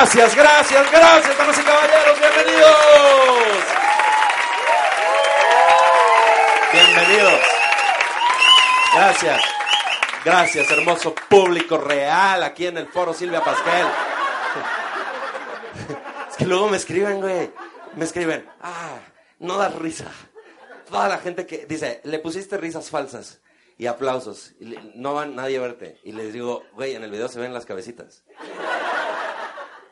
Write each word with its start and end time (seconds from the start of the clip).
Gracias, 0.00 0.34
gracias, 0.34 0.90
gracias, 0.90 1.36
damas 1.36 1.58
y 1.58 1.62
caballeros, 1.62 2.18
bienvenidos. 2.18 2.76
Bienvenidos. 6.72 7.40
Gracias. 8.94 9.42
Gracias, 10.24 10.70
hermoso 10.70 11.14
público 11.28 11.76
real 11.76 12.42
aquí 12.44 12.66
en 12.66 12.78
el 12.78 12.86
foro 12.86 13.12
Silvia 13.12 13.44
Pasquel. 13.44 13.86
Es 16.30 16.36
que 16.38 16.46
luego 16.46 16.70
me 16.70 16.78
escriben, 16.78 17.20
güey. 17.20 17.50
Me 17.94 18.06
escriben, 18.06 18.48
ah, 18.62 19.00
no 19.38 19.58
das 19.58 19.74
risa. 19.74 20.10
Toda 20.88 21.08
la 21.08 21.18
gente 21.18 21.44
que 21.44 21.66
dice, 21.66 22.00
le 22.04 22.20
pusiste 22.20 22.56
risas 22.56 22.88
falsas 22.88 23.42
y 23.76 23.86
aplausos. 23.86 24.52
No 24.94 25.12
va 25.12 25.26
nadie 25.26 25.58
a 25.58 25.60
verte. 25.60 26.00
Y 26.04 26.12
les 26.12 26.32
digo, 26.32 26.64
güey, 26.72 26.94
en 26.94 27.04
el 27.04 27.10
video 27.10 27.28
se 27.28 27.38
ven 27.38 27.52
las 27.52 27.66
cabecitas. 27.66 28.24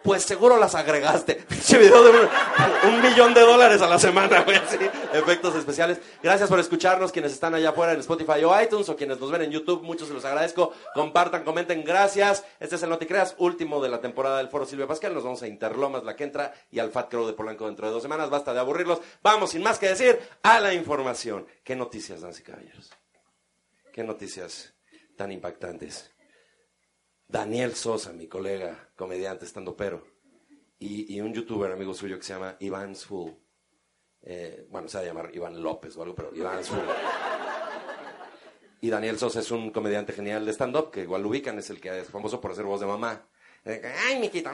Pues 0.03 0.23
seguro 0.23 0.57
las 0.59 0.75
agregaste. 0.75 1.45
Un, 2.85 3.03
millón 3.03 3.35
de 3.35 3.41
dólares 3.41 3.83
a 3.83 3.89
la 3.89 3.99
semana, 3.99 4.43
güey. 4.43 4.57
efectos 5.13 5.57
especiales. 5.57 5.99
Gracias 6.23 6.49
por 6.49 6.61
escucharnos, 6.61 7.11
quienes 7.11 7.33
están 7.33 7.55
allá 7.55 7.71
afuera 7.71 7.93
en 7.93 8.01
Spotify 8.01 8.45
o 8.45 8.61
iTunes 8.61 8.89
o 8.89 8.97
quienes 8.97 9.19
nos 9.19 9.31
ven 9.31 9.43
en 9.43 9.51
YouTube. 9.51 9.83
Muchos 9.83 10.09
se 10.09 10.15
los 10.15 10.25
agradezco. 10.25 10.73
Compartan, 10.95 11.45
comenten. 11.45 11.85
Gracias. 11.85 12.45
Este 12.61 12.77
es 12.77 12.83
el 12.83 12.91
Noticreas, 12.91 13.35
último 13.39 13.83
de 13.83 13.89
la 13.89 14.01
temporada 14.01 14.39
del 14.39 14.49
Foro 14.49 14.67
Silvia 14.67 14.87
Pascal. 14.87 15.15
Nos 15.15 15.25
vamos 15.25 15.43
a 15.43 15.49
Interlomas, 15.49 16.05
la 16.05 16.15
que 16.15 16.25
entra, 16.25 16.55
y 16.71 16.79
al 16.79 16.91
Fat 16.91 17.11
Crow 17.11 17.27
de 17.27 17.33
Polanco 17.33 17.67
dentro 17.67 17.89
de 17.89 17.93
dos 17.93 18.03
semanas. 18.03 18.31
Basta 18.31 18.55
de 18.55 18.61
aburrirlos. 18.61 19.01
Vamos, 19.23 19.51
sin 19.51 19.63
más 19.63 19.79
que 19.79 19.89
decir, 19.89 20.19
a 20.43 20.61
la 20.61 20.73
información. 20.75 21.47
¿Qué 21.65 21.75
noticias, 21.75 22.23
Nancy 22.23 22.43
Caballeros? 22.43 22.91
¿Qué 23.93 24.05
noticias 24.05 24.73
tan 25.17 25.33
impactantes? 25.33 26.11
Daniel 27.29 27.75
Sosa, 27.75 28.13
mi 28.13 28.27
colega, 28.27 28.89
comediante, 28.97 29.45
estando 29.45 29.77
pero, 29.77 30.03
y, 30.79 31.21
un 31.21 31.35
youtuber 31.35 31.71
amigo 31.71 31.93
suyo 31.93 32.17
que 32.17 32.25
se 32.25 32.33
llama 32.33 32.57
Iván 32.61 32.97
Sfull. 32.97 33.37
Eh, 34.23 34.67
bueno, 34.71 34.89
se 34.89 34.97
va 34.97 35.03
a 35.03 35.07
llamar 35.07 35.31
Iván 35.35 35.63
López 35.63 35.97
o 35.97 36.03
algo, 36.03 36.15
pero 36.15 36.35
Iván 36.35 36.65
Sfull. 36.65 36.79
Y 38.81 38.89
Daniel 38.89 39.19
Sosa 39.19 39.41
es 39.41 39.51
un 39.51 39.71
comediante 39.71 40.13
genial 40.13 40.47
de 40.47 40.53
stand-up, 40.53 40.91
que 40.91 41.03
igual 41.03 41.23
lo 41.23 41.29
ubican, 41.29 41.59
es 41.59 41.69
el 41.69 41.81
que 41.81 42.01
es 42.01 42.09
famoso 42.09 42.41
por 42.41 42.53
hacer 42.53 42.65
voz 42.65 42.81
de 42.81 42.87
mamá. 42.87 43.29
Ay, 43.65 44.19
miquito, 44.21 44.51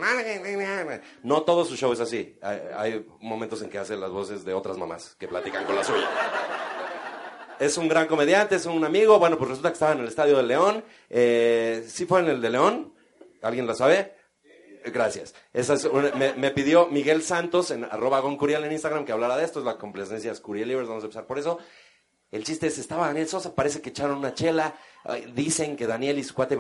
no 1.23 1.43
todo 1.43 1.65
su 1.65 1.77
show 1.77 1.93
es 1.93 2.01
así. 2.01 2.37
Hay, 2.43 2.61
hay 2.75 3.07
momentos 3.21 3.63
en 3.63 3.71
que 3.71 3.79
hace 3.79 3.97
las 3.97 4.11
voces 4.11 4.45
de 4.45 4.53
otras 4.55 4.79
mamás 4.79 5.15
que 5.17 5.29
platican 5.29 5.65
con 5.65 5.77
la 5.77 5.85
suya 5.85 6.54
es 7.59 7.77
un 7.79 7.89
gran 7.89 8.07
comediante, 8.07 8.57
es 8.57 8.67
un 8.67 8.85
amigo. 8.85 9.19
Bueno, 9.19 9.37
pues 9.39 9.51
resulta 9.51 9.71
que 9.71 9.75
estaba 9.75 9.93
en 9.93 10.01
el 10.01 10.09
Estadio 10.09 10.37
de 10.37 10.43
León. 10.43 10.85
Eh, 11.11 11.85
¿Sí 11.89 12.07
fue 12.07 12.21
en 12.21 12.29
el 12.29 12.41
de 12.41 12.51
León? 12.51 12.93
¿Alguien 13.43 13.67
lo 13.67 13.75
sabe? 13.75 14.15
Gracias. 14.87 15.35
Esa 15.53 15.77
me, 16.37 16.51
pidió 16.51 16.89
Miguel 16.89 17.23
Santos 17.23 17.71
en 17.71 17.85
arroba 17.85 18.21
goncurial 18.21 18.65
en 18.65 18.73
Instagram 18.73 19.05
que 19.05 19.13
hablara 19.13 19.37
de 19.37 19.45
esto. 19.45 19.61
Es 19.61 19.65
la 19.65 19.79
complacencia 19.79 20.33
de 20.33 20.41
Curiel 20.41 20.69
Livers, 20.69 20.89
vamos 20.89 21.05
a 21.05 21.07
empezar 21.07 21.27
por 21.27 21.39
eso. 21.39 21.59
El 22.31 22.45
chiste 22.45 22.67
es, 22.67 22.79
estaba 22.79 23.07
Daniel 23.07 23.29
Sosa, 23.29 23.55
parece 23.55 23.81
que 23.81 23.91
echaron 23.91 24.19
una 24.19 24.35
chela. 24.35 24.75
Dicen 25.35 25.77
que 25.77 25.87
Daniel 25.87 26.19
y 26.19 26.25
su 26.25 26.35
cuate 26.35 26.57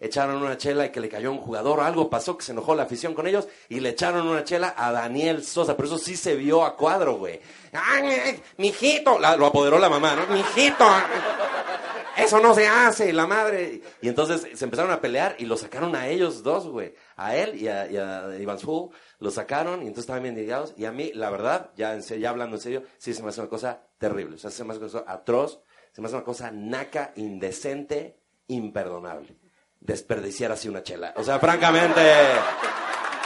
echaron 0.00 0.42
una 0.42 0.56
chela 0.56 0.86
y 0.86 0.90
que 0.90 1.00
le 1.00 1.08
cayó 1.08 1.32
un 1.32 1.38
jugador. 1.38 1.80
Algo 1.80 2.10
pasó 2.10 2.36
que 2.36 2.44
se 2.44 2.52
enojó 2.52 2.74
la 2.74 2.84
afición 2.84 3.14
con 3.14 3.26
ellos 3.26 3.48
y 3.68 3.80
le 3.80 3.90
echaron 3.90 4.26
una 4.26 4.44
chela 4.44 4.74
a 4.76 4.92
Daniel 4.92 5.44
Sosa. 5.44 5.76
Pero 5.76 5.88
eso 5.88 5.98
sí 5.98 6.16
se 6.16 6.34
vio 6.34 6.64
a 6.64 6.76
cuadro, 6.76 7.16
güey. 7.16 7.40
¡Ay, 7.72 8.42
mijito! 8.58 9.18
lo 9.18 9.46
apoderó 9.46 9.78
la 9.78 9.88
mamá, 9.88 10.14
¿no? 10.14 10.34
Mijito. 10.34 10.86
Eso 12.16 12.40
no 12.40 12.54
se 12.54 12.66
hace, 12.66 13.12
la 13.12 13.26
madre. 13.26 13.82
Y 14.00 14.08
entonces 14.08 14.46
se 14.54 14.64
empezaron 14.64 14.90
a 14.90 15.00
pelear 15.02 15.36
y 15.38 15.44
lo 15.44 15.56
sacaron 15.56 15.94
a 15.94 16.08
ellos 16.08 16.42
dos, 16.42 16.66
güey. 16.66 16.94
A 17.16 17.36
él 17.36 17.60
y 17.60 17.68
a, 17.68 18.38
Iván 18.40 18.58
Zul. 18.58 18.88
Lo 19.18 19.30
sacaron 19.30 19.80
y 19.80 19.88
entonces 19.88 20.04
estaban 20.04 20.22
bien 20.22 20.34
ligados. 20.34 20.72
Y 20.78 20.86
a 20.86 20.92
mí, 20.92 21.12
la 21.14 21.28
verdad, 21.28 21.70
ya, 21.76 21.98
ya 21.98 22.30
hablando 22.30 22.56
en 22.56 22.62
serio, 22.62 22.82
sí 22.96 23.12
se 23.12 23.22
me 23.22 23.28
hace 23.28 23.40
una 23.40 23.50
cosa 23.50 23.82
terrible. 23.98 24.36
O 24.36 24.38
sea, 24.38 24.50
se 24.50 24.64
me 24.64 24.70
hace 24.72 24.80
una 24.80 24.90
cosa 24.90 25.04
atroz. 25.06 25.60
Se 25.92 26.00
me 26.00 26.06
hace 26.06 26.16
una 26.16 26.24
cosa 26.24 26.50
naca, 26.50 27.12
indecente, 27.16 28.18
imperdonable 28.48 29.45
desperdiciar 29.80 30.52
así 30.52 30.68
una 30.68 30.82
chela. 30.82 31.12
O 31.16 31.24
sea, 31.24 31.38
francamente, 31.38 32.00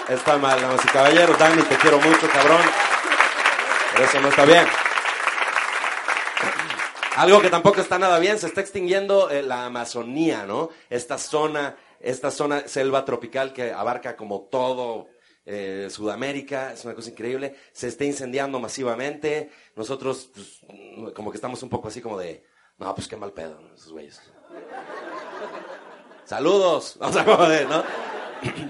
está 0.09 0.39
mal, 0.39 0.61
damas 0.61 0.85
y 0.85 0.89
caballeros. 0.89 1.39
Dani, 1.39 1.63
te 1.63 1.77
quiero 1.77 1.99
mucho, 2.01 2.29
cabrón. 2.29 2.61
Pero 3.93 4.05
eso 4.05 4.21
no 4.21 4.29
está 4.29 4.45
bien. 4.45 4.67
Algo 7.17 7.41
que 7.43 7.51
tampoco 7.51 7.81
está 7.81 7.99
nada 7.99 8.19
bien, 8.19 8.39
se 8.39 8.47
está 8.47 8.61
extinguiendo 8.61 9.31
eh, 9.31 9.43
la 9.43 9.67
Amazonía, 9.67 10.47
¿no? 10.47 10.71
Esta 10.89 11.19
zona, 11.19 11.77
esta 12.01 12.31
zona 12.31 12.67
selva 12.67 13.05
tropical 13.05 13.53
que 13.53 13.73
abarca 13.73 14.17
como 14.17 14.43
todo 14.43 15.09
eh, 15.45 15.89
Sudamérica, 15.91 16.73
es 16.73 16.85
una 16.85 16.95
cosa 16.95 17.11
increíble. 17.11 17.57
Se 17.73 17.89
está 17.89 18.05
incendiando 18.05 18.61
masivamente. 18.61 19.51
Nosotros, 19.75 20.31
pues, 20.35 20.63
como 21.15 21.31
que 21.31 21.37
estamos 21.37 21.63
un 21.63 21.69
poco 21.69 21.89
así 21.89 22.01
como 22.01 22.17
de, 22.19 22.45
no, 22.79 22.95
pues 22.95 23.09
qué 23.09 23.17
mal 23.17 23.33
pedo, 23.33 23.61
esos 23.75 23.93
güeyes. 23.93 24.21
Saludos. 26.31 26.95
Vamos 27.01 27.17
a 27.17 27.25
joder, 27.25 27.69
¿no? 27.69 27.83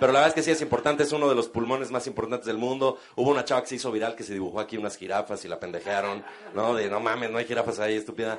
Pero 0.01 0.13
la 0.15 0.21
verdad 0.21 0.29
es 0.29 0.35
que 0.35 0.43
sí 0.43 0.51
es 0.51 0.63
importante, 0.63 1.03
es 1.03 1.13
uno 1.13 1.29
de 1.29 1.35
los 1.35 1.49
pulmones 1.49 1.91
más 1.91 2.07
importantes 2.07 2.47
del 2.47 2.57
mundo. 2.57 2.99
Hubo 3.17 3.31
una 3.31 3.45
chava 3.45 3.61
que 3.61 3.67
se 3.67 3.75
hizo 3.75 3.93
viral 3.93 4.15
que 4.15 4.23
se 4.23 4.33
dibujó 4.33 4.61
aquí 4.61 4.79
unas 4.79 4.97
jirafas 4.97 5.45
y 5.45 5.49
la 5.49 5.61
pendejearon, 5.61 6.25
¿no? 6.55 6.75
De 6.75 6.89
no 6.89 7.01
mames, 7.01 7.31
no 7.31 7.37
hay 7.37 7.45
jirafas 7.45 7.79
ahí, 7.79 7.97
estúpida. 7.97 8.39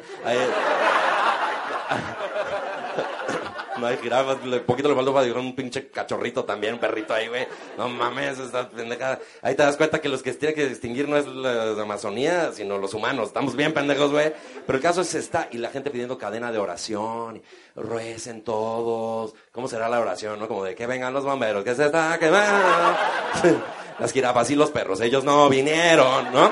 No 3.82 3.88
hay 3.88 3.98
jirafas, 3.98 4.38
poquito 4.68 4.90
le 4.90 4.96
faltó 4.96 5.12
para 5.12 5.26
dibujar 5.26 5.44
un 5.44 5.56
pinche 5.56 5.90
cachorrito 5.90 6.46
también, 6.46 6.76
un 6.76 6.80
perrito 6.80 7.16
ahí, 7.16 7.28
güey. 7.28 7.48
No 7.80 7.90
mames, 7.90 8.38
esta 8.38 8.70
pendejada. 8.70 9.20
Ahí 9.42 9.56
te 9.56 9.64
das 9.64 9.76
cuenta 9.76 10.00
que 10.00 10.08
los 10.08 10.22
que 10.22 10.34
tienen 10.34 10.56
que 10.56 10.70
distinguir 10.70 11.10
no 11.10 11.18
es 11.18 11.26
la 11.26 11.72
Amazonía, 11.82 12.52
sino 12.54 12.78
los 12.78 12.94
humanos. 12.94 13.30
Estamos 13.30 13.56
bien 13.56 13.74
pendejos, 13.74 14.12
güey. 14.12 14.34
Pero 14.68 14.78
el 14.78 14.84
caso 14.84 15.02
es 15.02 15.16
está, 15.16 15.48
y 15.50 15.58
la 15.58 15.72
gente 15.72 15.90
pidiendo 15.90 16.16
cadena 16.20 16.52
de 16.52 16.60
oración, 16.60 17.42
ruecen 17.76 18.44
todos. 18.44 19.34
¿Cómo 19.52 19.68
será 19.68 19.90
la 19.90 20.00
oración, 20.00 20.38
no? 20.38 20.48
Como 20.48 20.64
de 20.64 20.76
que 20.76 20.86
vengan 20.86 21.12
los 21.12 21.24
bomberos, 21.24 21.64
que 21.64 21.74
se 21.74 21.88
está 21.88 22.20
quemando. 22.20 22.96
Las 24.00 24.14
jirafas 24.14 24.50
y 24.50 24.56
los 24.56 24.72
perros, 24.72 25.00
ellos 25.02 25.24
no 25.24 25.48
vinieron, 25.48 26.32
¿no? 26.32 26.52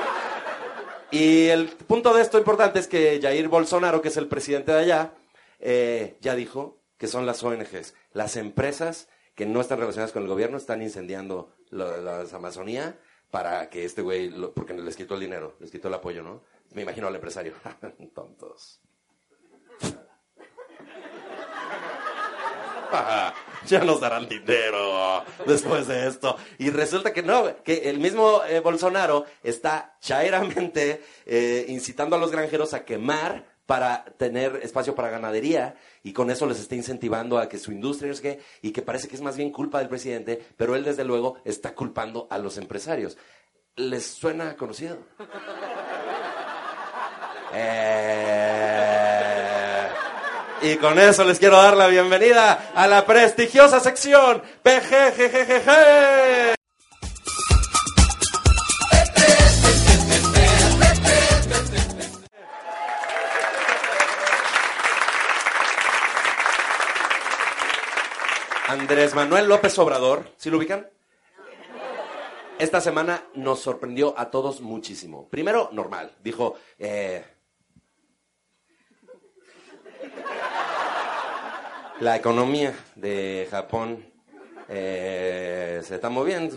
Y 1.10 1.48
el 1.48 1.66
punto 1.66 2.14
de 2.14 2.22
esto 2.22 2.38
importante 2.38 2.78
es 2.78 2.86
que 2.86 3.18
Jair 3.20 3.48
Bolsonaro, 3.48 4.00
que 4.00 4.08
es 4.08 4.16
el 4.16 4.28
presidente 4.28 4.70
de 4.70 4.78
allá, 4.78 5.12
eh, 5.58 6.16
ya 6.20 6.36
dijo 6.36 6.79
que 7.00 7.08
son 7.08 7.24
las 7.24 7.42
ONGs. 7.42 7.94
Las 8.12 8.36
empresas 8.36 9.08
que 9.34 9.46
no 9.46 9.62
están 9.62 9.80
relacionadas 9.80 10.12
con 10.12 10.22
el 10.22 10.28
gobierno 10.28 10.58
están 10.58 10.82
incendiando 10.82 11.56
la, 11.70 12.26
Amazonía 12.32 12.98
para 13.30 13.70
que 13.70 13.86
este 13.86 14.02
güey, 14.02 14.30
porque 14.54 14.74
les 14.74 14.96
quitó 14.96 15.14
el 15.14 15.20
dinero, 15.20 15.56
les 15.60 15.70
quitó 15.70 15.88
el 15.88 15.94
apoyo, 15.94 16.22
¿no? 16.22 16.42
Me 16.74 16.82
imagino 16.82 17.06
al 17.06 17.14
empresario. 17.14 17.54
Tontos. 18.14 18.82
ya 23.66 23.82
nos 23.82 24.00
darán 24.00 24.28
dinero 24.28 25.24
después 25.46 25.86
de 25.86 26.06
esto. 26.06 26.36
Y 26.58 26.68
resulta 26.68 27.14
que 27.14 27.22
no, 27.22 27.62
que 27.62 27.88
el 27.88 27.98
mismo 27.98 28.42
eh, 28.44 28.60
Bolsonaro 28.60 29.24
está 29.42 29.96
chairamente 30.02 31.02
eh, 31.24 31.64
incitando 31.68 32.16
a 32.16 32.18
los 32.18 32.30
granjeros 32.30 32.74
a 32.74 32.84
quemar 32.84 33.49
para 33.70 34.04
tener 34.16 34.58
espacio 34.64 34.96
para 34.96 35.10
ganadería 35.10 35.76
y 36.02 36.12
con 36.12 36.28
eso 36.28 36.44
les 36.44 36.58
está 36.58 36.74
incentivando 36.74 37.38
a 37.38 37.48
que 37.48 37.56
su 37.56 37.70
industria 37.70 38.12
sé 38.12 38.20
qué, 38.20 38.40
y 38.62 38.72
que 38.72 38.82
parece 38.82 39.06
que 39.06 39.14
es 39.14 39.22
más 39.22 39.36
bien 39.36 39.52
culpa 39.52 39.78
del 39.78 39.86
presidente, 39.88 40.44
pero 40.56 40.74
él 40.74 40.82
desde 40.82 41.04
luego 41.04 41.36
está 41.44 41.72
culpando 41.72 42.26
a 42.30 42.38
los 42.38 42.58
empresarios. 42.58 43.16
¿Les 43.76 44.04
suena 44.04 44.56
conocido? 44.56 44.98
Eh, 47.52 48.28
y 50.62 50.76
con 50.76 50.96
eso 51.00 51.24
les 51.24 51.40
quiero 51.40 51.56
dar 51.56 51.76
la 51.76 51.88
bienvenida 51.88 52.70
a 52.76 52.86
la 52.86 53.04
prestigiosa 53.04 53.80
sección 53.80 54.40
PGGGG. 54.62 56.59
Andrés 68.90 69.14
Manuel 69.14 69.46
López 69.46 69.78
Obrador, 69.78 70.32
¿sí 70.36 70.50
lo 70.50 70.58
ubican? 70.58 70.90
Esta 72.58 72.80
semana 72.80 73.22
nos 73.34 73.60
sorprendió 73.60 74.18
a 74.18 74.32
todos 74.32 74.62
muchísimo. 74.62 75.28
Primero, 75.28 75.68
normal. 75.70 76.10
Dijo, 76.24 76.56
eh, 76.76 77.24
la 82.00 82.16
economía 82.16 82.74
de 82.96 83.46
Japón 83.48 84.12
eh, 84.68 85.80
se 85.84 85.94
está 85.94 86.08
moviendo. 86.08 86.56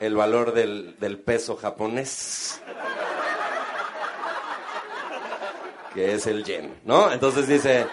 El 0.00 0.16
valor 0.16 0.52
del, 0.54 0.98
del 0.98 1.20
peso 1.20 1.56
japonés, 1.56 2.60
que 5.94 6.14
es 6.14 6.26
el 6.26 6.42
yen, 6.42 6.80
¿no? 6.84 7.12
Entonces 7.12 7.46
dice, 7.46 7.86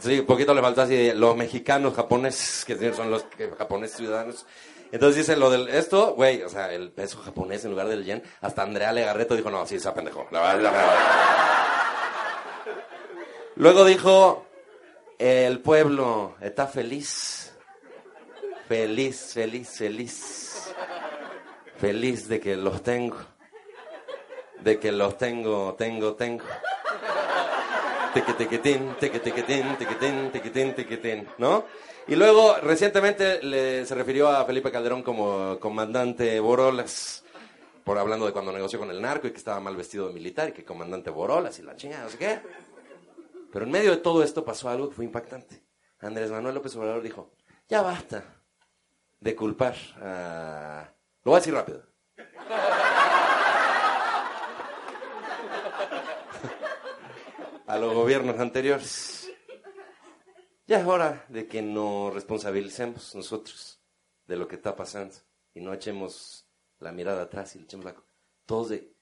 Sí, 0.00 0.20
un 0.20 0.26
poquito 0.26 0.54
le 0.54 0.60
faltó 0.60 0.82
así 0.82 0.96
de 0.96 1.14
los 1.14 1.36
mexicanos, 1.36 1.94
japoneses, 1.94 2.64
que 2.64 2.92
son 2.92 3.10
los 3.10 3.24
que, 3.24 3.50
japoneses 3.50 3.96
ciudadanos. 3.96 4.46
Entonces 4.90 5.26
dice 5.26 5.36
lo 5.36 5.50
del 5.50 5.68
esto, 5.68 6.14
güey, 6.14 6.42
o 6.42 6.48
sea, 6.48 6.72
el 6.72 6.90
peso 6.90 7.18
japonés 7.18 7.64
en 7.64 7.70
lugar 7.70 7.88
del 7.88 8.04
yen. 8.04 8.22
Hasta 8.42 8.62
Andrea 8.62 8.92
Legarreto 8.92 9.34
dijo, 9.34 9.50
no, 9.50 9.66
sí, 9.66 9.76
esa 9.76 9.94
pendejo. 9.94 10.26
La 10.30 10.54
la 10.54 10.70
verdad. 10.70 11.42
Luego 13.56 13.84
dijo, 13.84 14.46
el 15.18 15.60
pueblo 15.60 16.34
está 16.40 16.66
feliz. 16.66 17.54
Feliz, 18.68 19.32
feliz, 19.34 19.68
feliz. 19.68 20.74
Feliz 21.78 22.28
de 22.28 22.40
que 22.40 22.56
los 22.56 22.82
tengo. 22.82 23.16
De 24.60 24.78
que 24.78 24.92
los 24.92 25.16
tengo, 25.16 25.74
tengo, 25.74 26.14
tengo. 26.14 26.44
Tequetequetín, 28.14 28.94
tequetequetín, 29.00 29.76
tequetín, 29.78 30.30
tequetín, 30.30 30.74
tequetín, 30.74 31.28
¿no? 31.38 31.64
Y 32.06 32.16
luego, 32.16 32.56
recientemente, 32.56 33.42
le, 33.42 33.86
se 33.86 33.94
refirió 33.94 34.28
a 34.28 34.44
Felipe 34.44 34.70
Calderón 34.70 35.02
como 35.02 35.58
comandante 35.60 36.38
Borolas, 36.40 37.24
por 37.84 37.98
hablando 37.98 38.26
de 38.26 38.32
cuando 38.32 38.52
negoció 38.52 38.78
con 38.78 38.90
el 38.90 39.00
narco 39.00 39.28
y 39.28 39.30
que 39.30 39.38
estaba 39.38 39.60
mal 39.60 39.76
vestido 39.76 40.08
de 40.08 40.14
militar 40.14 40.50
y 40.50 40.52
que 40.52 40.64
comandante 40.64 41.10
Borolas 41.10 41.58
y 41.58 41.62
la 41.62 41.76
chingada, 41.76 42.04
no 42.04 42.10
sé 42.10 42.18
qué. 42.18 42.40
Pero 43.52 43.64
en 43.64 43.70
medio 43.70 43.90
de 43.90 43.98
todo 43.98 44.22
esto 44.22 44.44
pasó 44.44 44.68
algo 44.68 44.88
que 44.88 44.96
fue 44.96 45.04
impactante. 45.04 45.62
Andrés 46.00 46.30
Manuel 46.30 46.54
López 46.54 46.74
Obrador 46.76 47.02
dijo, 47.02 47.32
ya 47.68 47.82
basta 47.82 48.24
de 49.20 49.36
culpar 49.36 49.76
a... 50.00 50.92
Lo 51.24 51.30
voy 51.30 51.36
a 51.36 51.40
decir 51.40 51.54
rápido. 51.54 51.86
A 57.72 57.78
los 57.78 57.94
gobiernos 57.94 58.38
anteriores. 58.38 59.32
Ya 60.66 60.80
es 60.80 60.86
hora 60.86 61.24
de 61.30 61.46
que 61.48 61.62
nos 61.62 62.12
responsabilicemos 62.12 63.14
nosotros 63.14 63.80
de 64.26 64.36
lo 64.36 64.46
que 64.46 64.56
está 64.56 64.76
pasando 64.76 65.14
y 65.54 65.62
no 65.62 65.72
echemos 65.72 66.46
la 66.80 66.92
mirada 66.92 67.22
atrás 67.22 67.56
y 67.56 67.60
le 67.60 67.64
echemos 67.64 67.86
la... 67.86 67.94
Todos 68.44 68.68
de... 68.68 68.92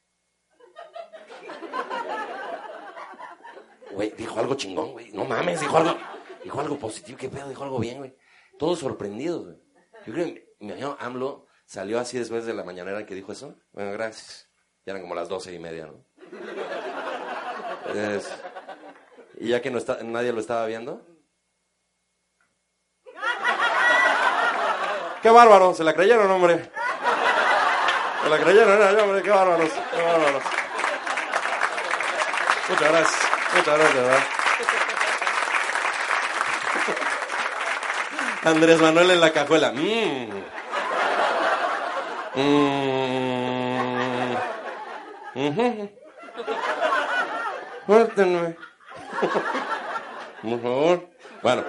Güey, 3.91 4.13
dijo 4.17 4.39
algo 4.39 4.55
chingón, 4.55 4.93
güey. 4.93 5.11
No 5.11 5.25
mames, 5.25 5.61
dijo 5.61 5.77
algo, 5.77 5.99
dijo 6.45 6.61
algo 6.61 6.79
positivo. 6.79 7.19
¿Qué 7.19 7.29
pedo? 7.29 7.49
Dijo 7.49 7.65
algo 7.65 7.81
bien, 7.81 7.99
güey. 7.99 8.17
Todos 8.57 8.79
sorprendidos, 8.79 9.47
güey. 9.47 9.57
Yo 10.07 10.13
creo 10.13 10.27
que 10.27 10.55
mi 10.61 10.71
amigo 10.71 10.97
AMLO 11.01 11.49
salió 11.67 11.99
así 11.99 12.19
después 12.19 12.47
de 12.47 12.55
la 12.55 12.63
mañanera 12.63 13.05
que 13.05 13.17
dijo 13.17 13.33
eso. 13.33 13.59
Bueno, 13.73 13.91
gracias. 13.91 14.49
Ya 14.87 14.93
eran 14.93 15.03
como 15.03 15.17
las 15.17 15.29
doce 15.29 15.53
y 15.53 15.59
media, 15.59 15.87
¿no? 15.87 16.05
Y 19.41 19.49
ya 19.49 19.63
que 19.63 19.71
no 19.71 19.79
está, 19.79 19.99
nadie 20.03 20.33
lo 20.33 20.41
estaba 20.41 20.67
viendo. 20.67 21.01
¡Qué 25.23 25.31
bárbaro! 25.31 25.75
¿Se 25.75 25.83
la 25.83 25.95
creyeron, 25.95 26.31
hombre? 26.31 26.71
¿Se 28.23 28.29
la 28.29 28.39
creyeron, 28.39 28.83
¿eh? 28.83 29.01
hombre? 29.03 29.23
¡Qué 29.23 29.31
bárbaros! 29.31 29.71
¡Qué 29.71 30.03
bárbaros! 30.03 30.43
Muchas 32.69 32.91
gracias. 32.91 33.21
Muchas 33.57 33.79
gracias, 33.79 33.95
¿verdad? 33.95 34.23
Andrés 38.45 38.81
Manuel 38.81 39.11
en 39.11 39.21
la 39.21 39.33
cajuela. 39.33 39.73
Mmm. 39.73 40.29
Mmm. 45.35 45.89
Cuéntenme. 47.87 48.70
Por 50.43 50.61
favor. 50.61 51.09
Bueno. 51.43 51.65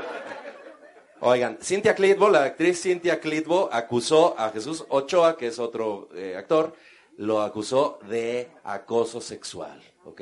Oigan, 1.23 1.59
Cynthia 1.61 1.93
Clitbo, 1.93 2.29
la 2.29 2.45
actriz 2.45 2.81
Cynthia 2.81 3.19
Clitbo, 3.19 3.69
acusó 3.71 4.35
a 4.39 4.49
Jesús 4.49 4.85
Ochoa, 4.89 5.37
que 5.37 5.47
es 5.47 5.59
otro 5.59 6.09
eh, 6.15 6.35
actor, 6.35 6.73
lo 7.17 7.43
acusó 7.43 7.99
de 8.09 8.49
acoso 8.63 9.21
sexual, 9.21 9.79
¿ok? 10.05 10.21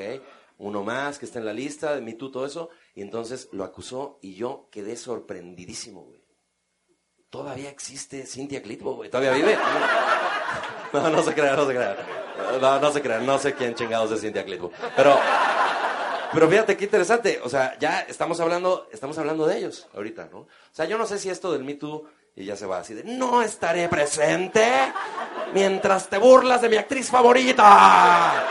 Uno 0.57 0.83
más 0.83 1.17
que 1.17 1.25
está 1.25 1.39
en 1.39 1.45
la 1.45 1.53
lista, 1.53 1.95
de 1.95 2.13
tú, 2.15 2.29
todo 2.29 2.45
eso, 2.45 2.69
y 2.95 3.01
entonces 3.01 3.47
lo 3.53 3.63
acusó 3.63 4.19
y 4.21 4.35
yo 4.35 4.67
quedé 4.71 4.97
sorprendidísimo, 4.97 6.01
güey. 6.03 6.21
Todavía 7.29 7.69
existe 7.69 8.25
Cynthia 8.25 8.61
Clitbo, 8.61 8.95
güey, 8.95 9.09
todavía 9.09 9.31
vive. 9.31 9.57
No, 10.91 11.09
no 11.09 11.23
se 11.23 11.33
crea, 11.33 11.55
no 11.55 11.65
se 11.65 11.75
crea. 11.75 11.97
No, 12.59 12.79
no 12.79 12.91
se 12.91 13.01
crea, 13.01 13.19
no 13.19 13.37
sé 13.37 13.53
quién 13.53 13.75
chingados 13.75 14.11
es 14.11 14.21
Cynthia 14.21 14.43
Clitbo. 14.43 14.71
Pero 14.95 15.17
pero 16.33 16.49
fíjate 16.49 16.77
qué 16.77 16.85
interesante, 16.85 17.39
o 17.43 17.49
sea, 17.49 17.77
ya 17.79 18.01
estamos 18.01 18.39
hablando, 18.39 18.87
estamos 18.91 19.17
hablando 19.17 19.47
de 19.47 19.57
ellos 19.57 19.87
ahorita, 19.93 20.29
¿no? 20.31 20.39
O 20.39 20.47
sea, 20.71 20.85
yo 20.85 20.97
no 20.97 21.05
sé 21.05 21.17
si 21.17 21.29
esto 21.29 21.51
del 21.51 21.63
Me 21.63 21.75
Too, 21.75 22.05
y 22.35 22.45
ya 22.45 22.55
se 22.55 22.65
va 22.65 22.79
así 22.79 22.93
de, 22.93 23.03
no 23.03 23.41
estaré 23.41 23.89
presente 23.89 24.65
mientras 25.53 26.07
te 26.07 26.17
burlas 26.17 26.61
de 26.61 26.69
mi 26.69 26.77
actriz 26.77 27.09
favorita. 27.09 28.45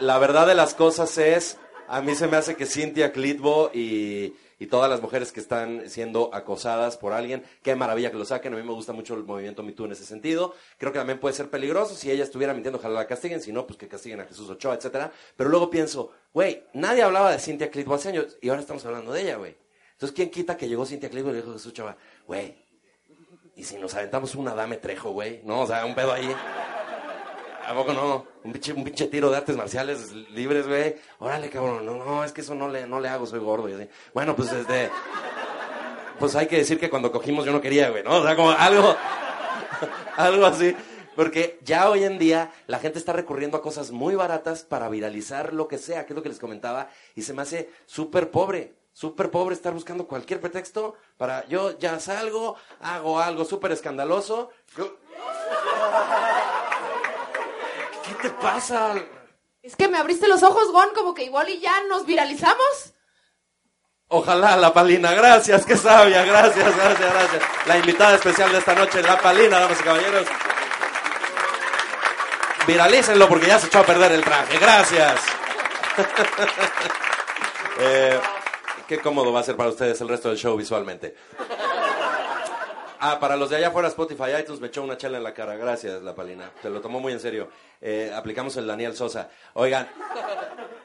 La 0.00 0.18
verdad 0.18 0.46
de 0.46 0.54
las 0.54 0.74
cosas 0.74 1.16
es, 1.18 1.58
a 1.86 2.00
mí 2.00 2.14
se 2.14 2.26
me 2.26 2.38
hace 2.38 2.56
que 2.56 2.66
Cynthia 2.66 3.12
Clitbo 3.12 3.70
y 3.74 4.34
y 4.60 4.66
todas 4.66 4.90
las 4.90 5.00
mujeres 5.00 5.32
que 5.32 5.40
están 5.40 5.88
siendo 5.88 6.32
acosadas 6.34 6.98
por 6.98 7.14
alguien, 7.14 7.42
qué 7.62 7.74
maravilla 7.74 8.10
que 8.10 8.18
lo 8.18 8.26
saquen. 8.26 8.52
A 8.52 8.56
mí 8.56 8.62
me 8.62 8.74
gusta 8.74 8.92
mucho 8.92 9.14
el 9.14 9.24
movimiento 9.24 9.62
MeToo 9.62 9.86
en 9.86 9.92
ese 9.92 10.04
sentido. 10.04 10.54
Creo 10.76 10.92
que 10.92 10.98
también 10.98 11.18
puede 11.18 11.34
ser 11.34 11.48
peligroso. 11.48 11.94
Si 11.94 12.10
ella 12.10 12.24
estuviera 12.24 12.52
mintiendo, 12.52 12.78
ojalá 12.78 13.00
la 13.00 13.06
castiguen. 13.06 13.40
Si 13.40 13.52
no, 13.52 13.66
pues 13.66 13.78
que 13.78 13.88
castiguen 13.88 14.20
a 14.20 14.26
Jesús 14.26 14.50
Ochoa, 14.50 14.74
etcétera. 14.74 15.10
Pero 15.34 15.48
luego 15.48 15.70
pienso, 15.70 16.12
güey, 16.34 16.62
nadie 16.74 17.02
hablaba 17.02 17.32
de 17.32 17.38
Cintia 17.38 17.70
Clitbo 17.70 17.94
hace 17.94 18.10
años 18.10 18.36
y 18.42 18.50
ahora 18.50 18.60
estamos 18.60 18.84
hablando 18.84 19.12
de 19.12 19.22
ella, 19.22 19.36
güey. 19.36 19.56
Entonces, 19.92 20.14
¿quién 20.14 20.30
quita 20.30 20.58
que 20.58 20.68
llegó 20.68 20.84
Cintia 20.84 21.08
Clitbo 21.08 21.30
y 21.30 21.32
le 21.32 21.38
dijo 21.38 21.50
a 21.50 21.54
Jesús 21.54 21.72
Ochoa, 21.72 21.96
güey, 22.26 22.54
y 23.56 23.64
si 23.64 23.76
nos 23.76 23.94
aventamos 23.94 24.34
una 24.34 24.54
dame 24.54 24.76
trejo, 24.76 25.12
güey? 25.12 25.40
No, 25.44 25.62
o 25.62 25.66
sea, 25.66 25.86
un 25.86 25.94
pedo 25.94 26.12
ahí. 26.12 26.34
¿A 27.70 27.74
poco 27.74 27.92
no? 27.92 28.26
Un 28.42 28.52
pinche, 28.52 28.72
un 28.72 28.82
pinche 28.82 29.06
tiro 29.06 29.30
de 29.30 29.36
artes 29.36 29.56
marciales 29.56 30.10
libres, 30.10 30.66
güey. 30.66 30.96
Órale, 31.20 31.48
cabrón. 31.48 31.86
No, 31.86 32.04
no, 32.04 32.24
es 32.24 32.32
que 32.32 32.40
eso 32.40 32.52
no 32.52 32.68
le, 32.68 32.84
no 32.84 32.98
le 32.98 33.08
hago, 33.08 33.26
soy 33.26 33.38
gordo. 33.38 33.68
Y 33.68 33.74
así. 33.74 33.88
Bueno, 34.12 34.34
pues 34.34 34.50
este. 34.50 34.90
Pues 36.18 36.34
hay 36.34 36.48
que 36.48 36.56
decir 36.56 36.80
que 36.80 36.90
cuando 36.90 37.12
cogimos 37.12 37.46
yo 37.46 37.52
no 37.52 37.60
quería, 37.60 37.90
güey, 37.90 38.02
¿no? 38.02 38.16
O 38.16 38.22
sea, 38.24 38.34
como 38.34 38.50
algo. 38.50 38.96
algo 40.16 40.46
así. 40.46 40.74
Porque 41.14 41.60
ya 41.62 41.88
hoy 41.88 42.02
en 42.02 42.18
día 42.18 42.50
la 42.66 42.80
gente 42.80 42.98
está 42.98 43.12
recurriendo 43.12 43.56
a 43.56 43.62
cosas 43.62 43.92
muy 43.92 44.16
baratas 44.16 44.64
para 44.64 44.88
viralizar 44.88 45.52
lo 45.52 45.68
que 45.68 45.78
sea, 45.78 46.06
que 46.06 46.12
es 46.12 46.16
lo 46.16 46.24
que 46.24 46.28
les 46.28 46.40
comentaba, 46.40 46.88
y 47.14 47.22
se 47.22 47.34
me 47.34 47.42
hace 47.42 47.70
súper 47.86 48.32
pobre, 48.32 48.74
súper 48.92 49.30
pobre 49.30 49.54
estar 49.54 49.72
buscando 49.72 50.08
cualquier 50.08 50.40
pretexto 50.40 50.96
para 51.16 51.46
yo 51.46 51.78
ya 51.78 52.00
salgo, 52.00 52.56
hago 52.80 53.20
algo 53.20 53.44
súper 53.44 53.70
escandaloso. 53.70 54.50
¿Qué 58.10 58.28
te 58.28 58.30
pasa? 58.30 58.94
Es 59.62 59.76
que 59.76 59.88
me 59.88 59.98
abriste 59.98 60.26
los 60.26 60.42
ojos, 60.42 60.72
Gon, 60.72 60.88
como 60.94 61.14
que 61.14 61.24
igual 61.24 61.48
y 61.48 61.60
ya 61.60 61.72
nos 61.88 62.06
viralizamos. 62.06 62.94
Ojalá, 64.08 64.56
la 64.56 64.72
Palina. 64.72 65.12
Gracias, 65.12 65.64
qué 65.64 65.76
sabia. 65.76 66.24
Gracias, 66.24 66.76
gracias, 66.76 67.12
gracias. 67.12 67.42
La 67.66 67.78
invitada 67.78 68.16
especial 68.16 68.50
de 68.50 68.58
esta 68.58 68.74
noche, 68.74 69.02
la 69.02 69.20
Palina, 69.20 69.60
damas 69.60 69.80
y 69.80 69.84
caballeros. 69.84 70.26
Viralícenlo 72.66 73.28
porque 73.28 73.46
ya 73.46 73.60
se 73.60 73.68
echó 73.68 73.78
a 73.80 73.86
perder 73.86 74.12
el 74.12 74.24
traje. 74.24 74.58
Gracias. 74.58 75.20
Eh, 77.82 78.20
qué 78.86 78.98
cómodo 78.98 79.32
va 79.32 79.40
a 79.40 79.42
ser 79.42 79.56
para 79.56 79.70
ustedes 79.70 79.98
el 80.02 80.08
resto 80.08 80.28
del 80.28 80.36
show 80.36 80.54
visualmente. 80.54 81.16
Ah, 83.02 83.18
para 83.18 83.34
los 83.34 83.48
de 83.48 83.56
allá 83.56 83.68
afuera, 83.68 83.88
Spotify, 83.88 84.24
iTunes 84.38 84.60
me 84.60 84.66
echó 84.66 84.82
una 84.82 84.98
chela 84.98 85.16
en 85.16 85.24
la 85.24 85.32
cara. 85.32 85.56
Gracias, 85.56 86.02
la 86.02 86.14
palina. 86.14 86.52
Se 86.60 86.68
lo 86.68 86.82
tomó 86.82 87.00
muy 87.00 87.14
en 87.14 87.20
serio. 87.20 87.48
Eh, 87.80 88.12
aplicamos 88.14 88.54
el 88.58 88.66
Daniel 88.66 88.94
Sosa. 88.94 89.30
Oigan, 89.54 89.88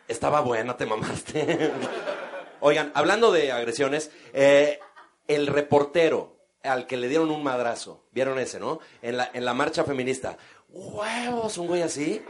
estaba 0.07 0.39
buena, 0.39 0.77
te 0.77 0.85
mamaste. 0.85 1.71
Oigan, 2.61 2.89
hablando 2.95 3.33
de 3.33 3.51
agresiones, 3.51 4.11
eh, 4.31 4.79
el 5.27 5.47
reportero 5.47 6.37
al 6.63 6.87
que 6.87 6.95
le 6.95 7.09
dieron 7.09 7.31
un 7.31 7.43
madrazo, 7.43 8.05
¿vieron 8.11 8.39
ese, 8.39 8.61
no? 8.61 8.79
En 9.01 9.17
la, 9.17 9.29
en 9.33 9.43
la 9.43 9.53
marcha 9.53 9.83
feminista. 9.83 10.37
¡Huevos! 10.69 11.57
Un 11.57 11.67
güey 11.67 11.81
así. 11.81 12.23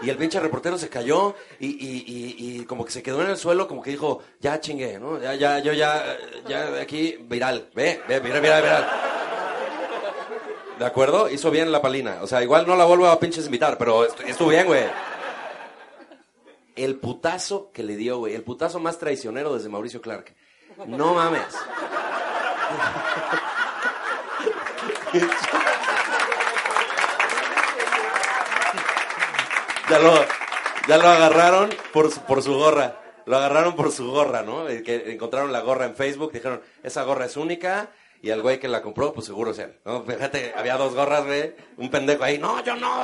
Y 0.00 0.08
el 0.08 0.16
pinche 0.16 0.40
reportero 0.40 0.78
se 0.78 0.88
cayó 0.88 1.34
y, 1.60 1.66
y, 1.66 2.04
y, 2.06 2.60
y, 2.60 2.64
como 2.64 2.86
que 2.86 2.92
se 2.92 3.02
quedó 3.02 3.22
en 3.22 3.30
el 3.30 3.36
suelo, 3.36 3.68
como 3.68 3.82
que 3.82 3.90
dijo, 3.90 4.22
ya 4.40 4.60
chingué, 4.60 4.98
¿no? 4.98 5.20
Ya, 5.20 5.34
ya, 5.34 5.58
yo 5.58 5.72
ya, 5.74 6.16
ya 6.48 6.80
aquí, 6.80 7.16
viral, 7.20 7.68
ve, 7.74 8.00
ve, 8.08 8.20
viral, 8.20 8.40
viral, 8.40 8.62
viral. 8.62 9.05
¿De 10.78 10.84
acuerdo? 10.84 11.28
Hizo 11.30 11.50
bien 11.50 11.72
la 11.72 11.80
palina. 11.80 12.18
O 12.22 12.26
sea, 12.26 12.42
igual 12.42 12.66
no 12.66 12.76
la 12.76 12.84
vuelvo 12.84 13.06
a 13.06 13.18
pinches 13.18 13.46
invitar, 13.46 13.78
pero 13.78 14.04
estuvo 14.04 14.48
bien, 14.48 14.66
güey. 14.66 14.84
El 16.74 16.96
putazo 16.96 17.70
que 17.72 17.82
le 17.82 17.96
dio, 17.96 18.18
güey. 18.18 18.34
El 18.34 18.42
putazo 18.42 18.78
más 18.78 18.98
traicionero 18.98 19.54
desde 19.54 19.70
Mauricio 19.70 20.02
Clark. 20.02 20.34
No 20.86 21.14
mames. 21.14 21.54
ya 29.88 29.98
lo, 29.98 30.14
ya 30.88 30.98
lo 30.98 31.08
agarraron 31.08 31.70
por 31.92 32.10
su, 32.10 32.20
por 32.22 32.42
su 32.42 32.54
gorra. 32.54 32.96
lo 33.26 33.36
agarraron 33.36 33.76
por 33.76 33.92
su 33.92 34.10
gorra, 34.10 34.42
¿no? 34.42 34.68
Eh, 34.68 34.82
Que 34.82 35.12
encontraron 35.12 35.52
la 35.52 35.60
gorra 35.60 35.86
en 35.86 35.94
Facebook, 35.94 36.32
dijeron, 36.32 36.60
esa 36.82 37.02
gorra 37.04 37.26
es 37.26 37.36
única, 37.36 37.88
y 38.22 38.30
el 38.30 38.42
güey 38.42 38.58
que 38.58 38.68
la 38.68 38.82
compró, 38.82 39.12
pues 39.12 39.26
seguro 39.26 39.50
es 39.50 39.58
él, 39.58 39.78
¿no? 39.84 40.02
Fíjate, 40.02 40.52
había 40.56 40.76
dos 40.76 40.94
gorras, 40.94 41.24
güey, 41.24 41.54
un 41.76 41.90
pendejo 41.90 42.24
ahí, 42.24 42.38
no, 42.38 42.62
yo 42.64 42.74
no, 42.76 43.02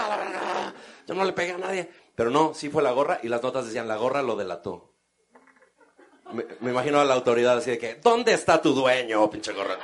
yo 1.06 1.14
no 1.14 1.24
le 1.24 1.32
pegué 1.32 1.52
a 1.52 1.58
nadie. 1.58 1.88
Pero 2.14 2.30
no, 2.30 2.54
sí 2.54 2.68
fue 2.68 2.82
la 2.82 2.92
gorra, 2.92 3.20
y 3.22 3.28
las 3.28 3.42
notas 3.42 3.66
decían, 3.66 3.88
la 3.88 3.96
gorra 3.96 4.22
lo 4.22 4.36
delató. 4.36 4.92
Me, 6.32 6.70
imagino 6.70 7.00
a 7.00 7.04
la 7.04 7.14
autoridad 7.14 7.58
así 7.58 7.70
de 7.72 7.78
que, 7.78 7.94
¿dónde 7.96 8.32
está 8.32 8.60
tu 8.60 8.72
dueño, 8.72 9.28
pinche 9.30 9.52
gorra? 9.52 9.78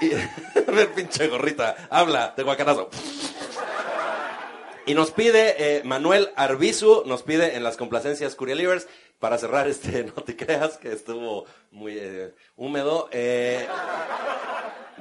Y, 0.00 0.12
a 0.14 0.94
pinche 0.94 1.28
gorrita, 1.28 1.88
habla, 1.90 2.34
de 2.36 2.42
guacanazo. 2.42 2.90
Y 4.86 4.94
nos 4.94 5.10
pide 5.12 5.54
eh, 5.58 5.82
Manuel 5.84 6.32
Arbizu, 6.36 7.04
nos 7.06 7.22
pide 7.22 7.54
en 7.54 7.62
las 7.62 7.76
complacencias 7.76 8.34
Curielivers, 8.34 8.88
para 9.20 9.38
cerrar 9.38 9.68
este 9.68 10.04
No 10.16 10.22
te 10.24 10.36
creas, 10.36 10.76
que 10.78 10.92
estuvo 10.92 11.44
muy 11.70 11.96
eh, 11.96 12.34
húmedo. 12.56 13.08
eh, 13.12 13.68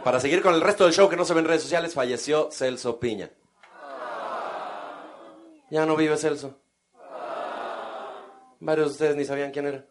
para 0.04 0.20
seguir 0.20 0.42
con 0.42 0.54
el 0.54 0.62
resto 0.62 0.86
del 0.86 0.94
show 0.94 1.10
que 1.10 1.18
no 1.18 1.26
se 1.26 1.34
ve 1.34 1.40
en 1.42 1.48
redes 1.48 1.64
sociales, 1.64 1.94
falleció 1.94 2.52
Celso 2.52 3.00
Piña. 3.00 3.32
Ya 5.72 5.86
no 5.86 5.96
vive 5.96 6.16
Celso. 6.18 6.58
Varios 8.62 8.88
de 8.88 8.92
ustedes 8.94 9.16
ni 9.16 9.26
sabían 9.26 9.52
quién 9.52 9.68
era. 9.68 9.86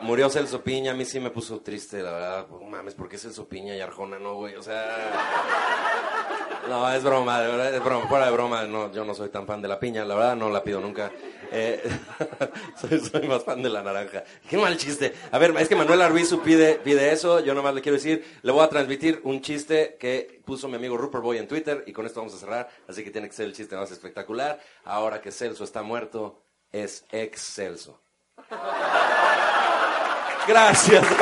Murió 0.00 0.30
Celso 0.30 0.62
Piña, 0.62 0.92
a 0.92 0.94
mí 0.94 1.04
sí 1.04 1.18
me 1.20 1.30
puso 1.30 1.60
triste, 1.60 2.02
la 2.02 2.12
verdad. 2.12 2.46
No 2.48 2.60
mames, 2.60 2.94
¿por 2.94 3.08
qué 3.08 3.18
Celso 3.18 3.48
Piña 3.48 3.76
y 3.76 3.80
Arjona 3.80 4.18
no, 4.18 4.34
güey? 4.34 4.54
O 4.56 4.62
sea... 4.62 4.84
No, 6.68 6.90
es 6.92 7.02
broma, 7.02 7.42
es 7.44 7.82
broma, 7.82 8.06
fuera 8.08 8.26
de 8.26 8.32
broma, 8.32 8.64
no, 8.64 8.92
yo 8.92 9.04
no 9.04 9.14
soy 9.14 9.30
tan 9.30 9.46
fan 9.46 9.62
de 9.62 9.68
la 9.68 9.80
piña, 9.80 10.04
la 10.04 10.14
verdad 10.14 10.36
no 10.36 10.50
la 10.50 10.62
pido 10.62 10.80
nunca. 10.80 11.10
Eh, 11.50 11.82
soy, 13.10 13.26
más 13.26 13.44
fan 13.44 13.62
de 13.62 13.70
la 13.70 13.82
naranja. 13.82 14.24
Qué 14.48 14.56
mal 14.56 14.76
chiste. 14.76 15.14
A 15.30 15.38
ver, 15.38 15.54
es 15.58 15.68
que 15.68 15.76
Manuel 15.76 16.02
Arbizu 16.02 16.40
pide, 16.42 16.74
pide 16.76 17.12
eso, 17.12 17.40
yo 17.40 17.54
nomás 17.54 17.74
le 17.74 17.80
quiero 17.80 17.96
decir, 17.96 18.24
le 18.42 18.52
voy 18.52 18.64
a 18.64 18.68
transmitir 18.68 19.20
un 19.24 19.40
chiste 19.40 19.96
que 19.98 20.40
puso 20.44 20.68
mi 20.68 20.76
amigo 20.76 20.96
Rupert 20.96 21.24
Boy 21.24 21.38
en 21.38 21.48
Twitter 21.48 21.84
y 21.86 21.92
con 21.92 22.06
esto 22.06 22.20
vamos 22.20 22.34
a 22.34 22.38
cerrar, 22.38 22.68
así 22.88 23.02
que 23.04 23.10
tiene 23.10 23.28
que 23.28 23.34
ser 23.34 23.46
el 23.46 23.54
chiste 23.54 23.76
más 23.76 23.90
espectacular. 23.90 24.60
Ahora 24.84 25.20
que 25.20 25.32
Celso 25.32 25.64
está 25.64 25.82
muerto, 25.82 26.42
es 26.72 27.04
excelso. 27.10 28.00
Gracias. 30.46 31.04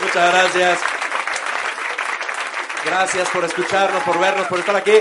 Muchas 0.00 0.32
gracias. 0.32 0.80
Gracias 2.84 3.28
por 3.30 3.44
escucharnos, 3.44 4.02
por 4.04 4.18
vernos, 4.20 4.46
por 4.46 4.58
estar 4.58 4.76
aquí. 4.76 5.00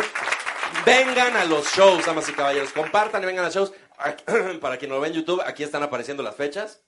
Vengan 0.85 1.35
a 1.35 1.45
los 1.45 1.65
shows, 1.73 2.05
damas 2.05 2.29
y 2.29 2.33
caballeros. 2.33 2.71
Compartan 2.71 3.23
y 3.23 3.25
vengan 3.25 3.45
a 3.45 3.47
los 3.47 3.55
shows. 3.55 3.73
Para 4.61 4.77
quien 4.77 4.89
no 4.89 4.95
lo 4.95 5.01
ve 5.01 5.07
en 5.07 5.15
YouTube, 5.15 5.41
aquí 5.43 5.63
están 5.63 5.81
apareciendo 5.81 6.21
las 6.21 6.35
fechas. 6.35 6.83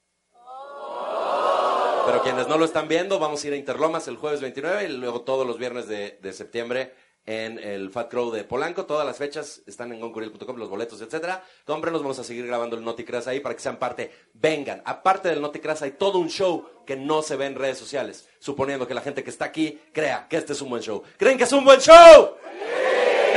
Pero 2.06 2.22
quienes 2.22 2.48
no 2.48 2.58
lo 2.58 2.66
están 2.66 2.88
viendo, 2.88 3.18
vamos 3.20 3.44
a 3.44 3.48
ir 3.48 3.54
a 3.54 3.58
Interlomas 3.58 4.08
el 4.08 4.16
jueves 4.16 4.40
29 4.40 4.86
y 4.86 4.88
luego 4.90 5.22
todos 5.22 5.46
los 5.46 5.58
viernes 5.58 5.88
de, 5.88 6.32
septiembre 6.32 6.94
en 7.26 7.60
el 7.60 7.90
Fat 7.90 8.10
Crow 8.10 8.32
de 8.32 8.44
Polanco. 8.44 8.86
Todas 8.86 9.06
las 9.06 9.18
fechas 9.18 9.62
están 9.66 9.92
en 9.92 10.00
goncuriel.com, 10.00 10.56
los 10.58 10.70
boletos, 10.70 11.02
etcétera. 11.02 11.44
Cómprenos, 11.66 12.02
vamos 12.02 12.20
a 12.20 12.24
seguir 12.24 12.46
grabando 12.48 12.78
el 12.78 12.84
Noticras 12.86 13.28
ahí 13.28 13.40
para 13.40 13.56
que 13.56 13.62
sean 13.62 13.78
parte. 13.78 14.12
Vengan. 14.34 14.84
Aparte 14.86 15.28
del 15.28 15.42
Noticras 15.42 15.82
hay 15.82 15.92
todo 15.92 16.20
un 16.20 16.30
show 16.30 16.70
que 16.86 16.96
no 16.96 17.24
se 17.24 17.36
ve 17.36 17.48
en 17.48 17.56
redes 17.56 17.78
sociales, 17.78 18.30
suponiendo 18.40 18.88
que 18.88 18.94
la 18.94 19.02
gente 19.02 19.24
que 19.24 19.32
está 19.32 19.46
aquí 19.46 19.82
crea 19.92 20.28
que 20.30 20.38
este 20.38 20.54
es 20.54 20.62
un 20.62 20.70
buen 20.70 20.84
show. 20.84 21.04
¿Creen 21.18 21.38
que 21.38 21.44
es 21.44 21.52
un 21.52 21.66
buen 21.66 21.82
show? 21.82 22.37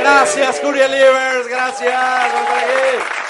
Gracias, 0.01 0.59
Curiel 0.59 0.91
Livers. 0.91 1.47
Gracias. 1.47 3.20